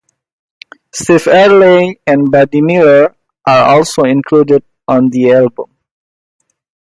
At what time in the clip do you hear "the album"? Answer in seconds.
5.11-5.77